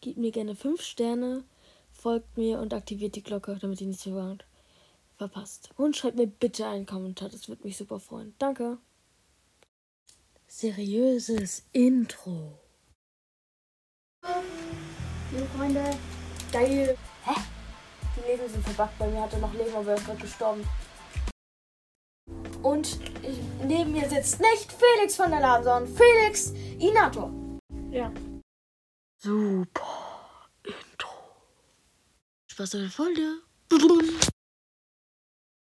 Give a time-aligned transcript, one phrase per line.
[0.00, 1.44] gebt mir gerne 5 Sterne,
[1.92, 4.44] folgt mir und aktiviert die Glocke, damit ihr nichts verpasst
[5.16, 5.70] verpasst.
[5.76, 8.34] Und schreibt mir bitte einen Kommentar, das würde mich super freuen.
[8.38, 8.78] Danke.
[10.46, 12.58] Seriöses Intro.
[15.30, 15.84] Liebe Freunde,
[16.50, 16.96] geil.
[17.24, 17.40] Hä?
[18.16, 18.98] Die Leben sind verbuggt.
[18.98, 20.66] Bei mir hatte noch Leben, aber er ist gerade gestorben.
[22.62, 27.32] Und ich, neben mir sitzt nicht Felix von der Laden, sondern Felix Inator.
[27.90, 28.12] Ja.
[29.22, 31.10] Super Intro.
[32.46, 33.42] Spaß an der Folge.